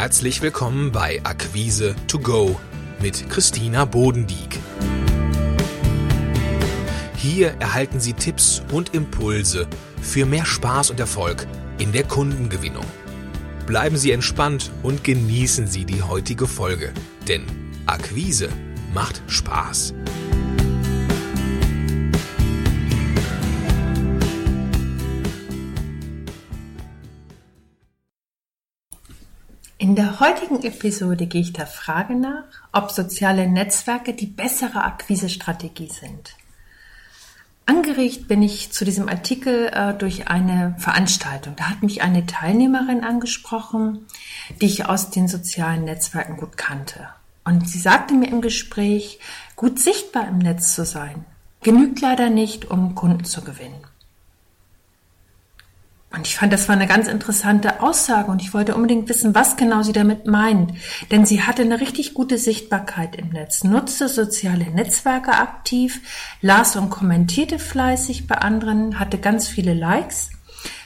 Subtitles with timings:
[0.00, 2.60] Herzlich willkommen bei Akquise to go
[3.02, 4.56] mit Christina Bodendieck.
[7.16, 9.66] Hier erhalten Sie Tipps und Impulse
[10.00, 11.48] für mehr Spaß und Erfolg
[11.78, 12.84] in der Kundengewinnung.
[13.66, 16.92] Bleiben Sie entspannt und genießen Sie die heutige Folge,
[17.26, 17.42] denn
[17.86, 18.50] Akquise
[18.94, 19.94] macht Spaß.
[29.88, 35.88] In der heutigen Episode gehe ich der Frage nach, ob soziale Netzwerke die bessere Akquisestrategie
[35.88, 36.36] sind.
[37.64, 41.56] Angeregt bin ich zu diesem Artikel äh, durch eine Veranstaltung.
[41.56, 44.04] Da hat mich eine Teilnehmerin angesprochen,
[44.60, 47.08] die ich aus den sozialen Netzwerken gut kannte.
[47.46, 49.20] Und sie sagte mir im Gespräch,
[49.56, 51.24] gut sichtbar im Netz zu sein,
[51.62, 53.86] genügt leider nicht, um Kunden zu gewinnen.
[56.10, 59.56] Und ich fand, das war eine ganz interessante Aussage und ich wollte unbedingt wissen, was
[59.56, 60.72] genau sie damit meint.
[61.10, 66.00] Denn sie hatte eine richtig gute Sichtbarkeit im Netz, nutzte soziale Netzwerke aktiv,
[66.40, 70.30] las und kommentierte fleißig bei anderen, hatte ganz viele Likes,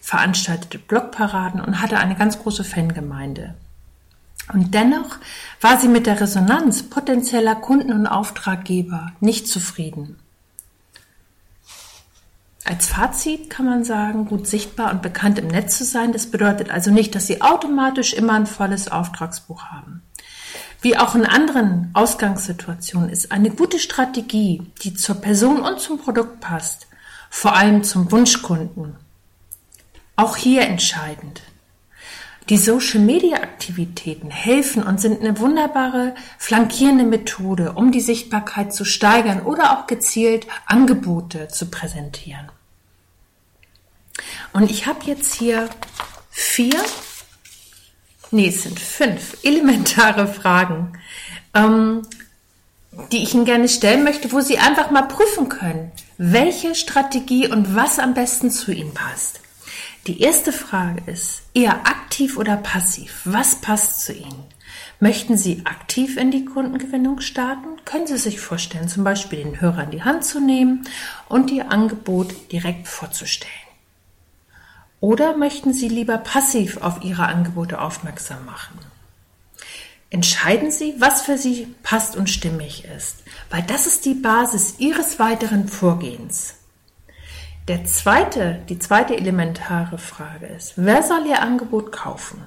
[0.00, 3.54] veranstaltete Blogparaden und hatte eine ganz große Fangemeinde.
[4.52, 5.16] Und dennoch
[5.60, 10.16] war sie mit der Resonanz potenzieller Kunden und Auftraggeber nicht zufrieden.
[12.68, 16.70] Als Fazit kann man sagen, gut sichtbar und bekannt im Netz zu sein, das bedeutet
[16.70, 20.02] also nicht, dass Sie automatisch immer ein volles Auftragsbuch haben.
[20.82, 26.40] Wie auch in anderen Ausgangssituationen ist eine gute Strategie, die zur Person und zum Produkt
[26.40, 26.88] passt,
[27.30, 28.96] vor allem zum Wunschkunden.
[30.16, 31.40] Auch hier entscheidend.
[32.50, 39.72] Die Social-Media-Aktivitäten helfen und sind eine wunderbare flankierende Methode, um die Sichtbarkeit zu steigern oder
[39.72, 42.50] auch gezielt Angebote zu präsentieren.
[44.52, 45.68] Und ich habe jetzt hier
[46.30, 46.80] vier,
[48.30, 50.98] nee, es sind fünf elementare Fragen,
[51.54, 52.02] ähm,
[53.12, 57.74] die ich Ihnen gerne stellen möchte, wo Sie einfach mal prüfen können, welche Strategie und
[57.74, 59.40] was am besten zu Ihnen passt.
[60.06, 63.20] Die erste Frage ist, eher aktiv oder passiv?
[63.24, 64.44] Was passt zu Ihnen?
[65.00, 67.68] Möchten Sie aktiv in die Kundengewinnung starten?
[67.84, 70.88] Können Sie sich vorstellen, zum Beispiel den Hörer in die Hand zu nehmen
[71.28, 73.67] und Ihr Angebot direkt vorzustellen?
[75.00, 78.78] Oder möchten Sie lieber passiv auf Ihre Angebote aufmerksam machen?
[80.10, 85.18] Entscheiden Sie, was für Sie passt und stimmig ist, weil das ist die Basis Ihres
[85.18, 86.54] weiteren Vorgehens.
[87.68, 92.42] Der zweite, die zweite elementare Frage ist, wer soll Ihr Angebot kaufen?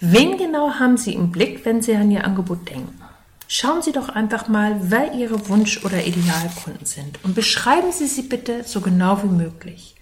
[0.00, 3.00] Wen genau haben Sie im Blick, wenn Sie an Ihr Angebot denken?
[3.46, 8.22] Schauen Sie doch einfach mal, wer Ihre Wunsch- oder Idealkunden sind und beschreiben Sie sie
[8.22, 9.94] bitte so genau wie möglich.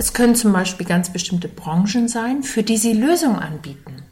[0.00, 4.04] Es können zum Beispiel ganz bestimmte Branchen sein, für die Sie Lösungen anbieten.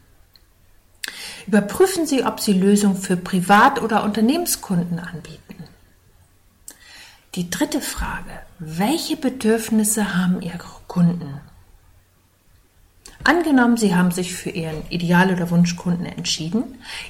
[1.47, 5.63] Überprüfen Sie, ob Sie Lösungen für Privat- oder Unternehmenskunden anbieten.
[7.37, 8.33] Die dritte Frage.
[8.59, 11.41] Welche Bedürfnisse haben Ihre Kunden?
[13.23, 16.65] Angenommen, Sie haben sich für Ihren Ideal- oder Wunschkunden entschieden.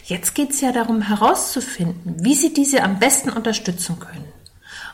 [0.04, 4.28] Jetzt geht es ja darum herauszufinden, wie Sie diese am besten unterstützen können.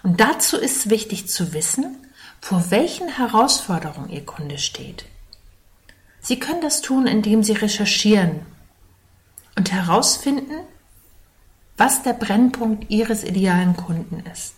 [0.04, 1.96] Und dazu ist wichtig zu wissen,
[2.42, 5.06] vor welchen Herausforderungen Ihr Kunde steht.
[6.20, 8.40] Sie können das tun, indem Sie recherchieren
[9.56, 10.58] und herausfinden,
[11.76, 14.56] was der Brennpunkt Ihres idealen Kunden ist.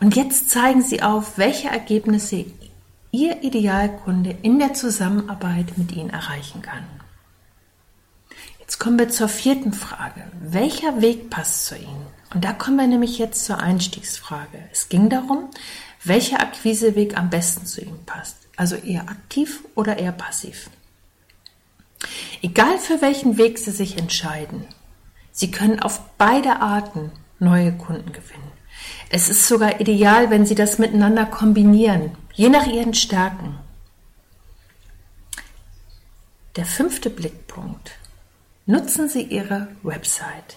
[0.00, 2.44] Und jetzt zeigen Sie auf, welche Ergebnisse
[3.12, 6.84] Ihr Idealkunde in der Zusammenarbeit mit Ihnen erreichen kann.
[8.58, 10.24] Jetzt kommen wir zur vierten Frage.
[10.40, 12.06] Welcher Weg passt zu Ihnen?
[12.34, 14.58] Und da kommen wir nämlich jetzt zur Einstiegsfrage.
[14.72, 15.48] Es ging darum,
[16.08, 18.36] welcher Akquiseweg am besten zu Ihnen passt.
[18.56, 20.70] Also eher aktiv oder eher passiv.
[22.42, 24.66] Egal für welchen Weg Sie sich entscheiden,
[25.32, 28.52] Sie können auf beide Arten neue Kunden gewinnen.
[29.10, 33.58] Es ist sogar ideal, wenn Sie das miteinander kombinieren, je nach Ihren Stärken.
[36.56, 37.92] Der fünfte Blickpunkt.
[38.64, 40.56] Nutzen Sie Ihre Website.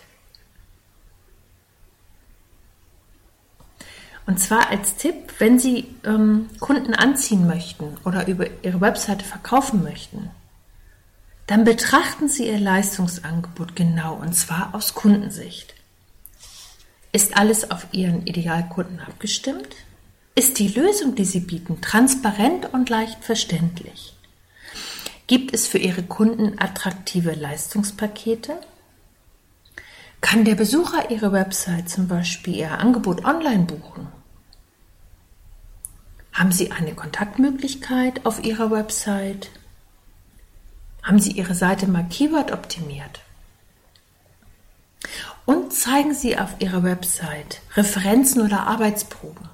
[4.30, 9.82] Und zwar als Tipp, wenn Sie ähm, Kunden anziehen möchten oder über Ihre Webseite verkaufen
[9.82, 10.30] möchten,
[11.48, 15.74] dann betrachten Sie Ihr Leistungsangebot genau und zwar aus Kundensicht.
[17.12, 19.76] Ist alles auf Ihren Idealkunden abgestimmt?
[20.36, 24.14] Ist die Lösung, die Sie bieten, transparent und leicht verständlich?
[25.26, 28.60] Gibt es für Ihre Kunden attraktive Leistungspakete?
[30.22, 34.09] Kann der Besucher Ihrer Website zum Beispiel Ihr Angebot online buchen?
[36.40, 39.50] Haben Sie eine Kontaktmöglichkeit auf Ihrer Website?
[41.04, 43.20] Haben Sie Ihre Seite mal Keyword optimiert?
[45.46, 49.50] Und zeigen Sie auf Ihrer Website Referenzen oder Arbeitsproben.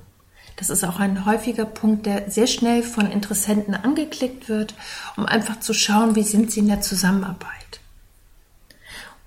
[0.57, 4.75] Das ist auch ein häufiger Punkt, der sehr schnell von Interessenten angeklickt wird,
[5.17, 7.79] um einfach zu schauen, wie sind sie in der Zusammenarbeit.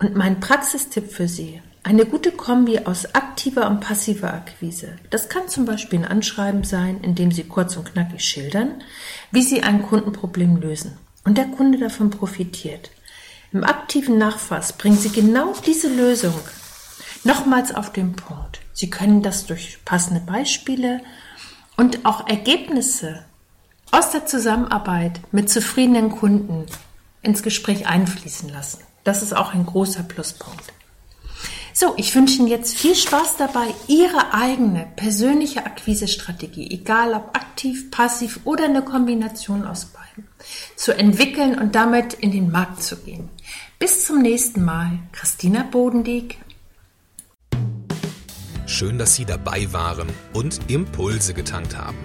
[0.01, 4.97] Und mein Praxistipp für Sie, eine gute Kombi aus aktiver und passiver Akquise.
[5.11, 8.83] Das kann zum Beispiel ein Anschreiben sein, in dem Sie kurz und knackig schildern,
[9.33, 12.91] wie Sie ein Kundenproblem lösen und der Kunde davon profitiert.
[13.53, 16.35] Im aktiven Nachfass bringen Sie genau diese Lösung
[17.25, 18.61] nochmals auf den Punkt.
[18.75, 21.01] Sie können das durch passende Beispiele
[21.77, 23.25] und auch Ergebnisse
[23.91, 26.67] aus der Zusammenarbeit mit zufriedenen Kunden
[27.23, 28.88] ins Gespräch einfließen lassen.
[29.09, 30.65] Das ist auch ein großer Pluspunkt.
[31.73, 37.91] So, ich wünsche Ihnen jetzt viel Spaß dabei, Ihre eigene persönliche Akquisestrategie, egal ob aktiv,
[37.91, 40.29] passiv oder eine Kombination aus beiden,
[40.77, 43.31] zu entwickeln und damit in den Markt zu gehen.
[43.79, 44.99] Bis zum nächsten Mal.
[45.13, 46.37] Christina Bodendieck.
[48.67, 51.97] Schön, dass Sie dabei waren und Impulse getankt haben.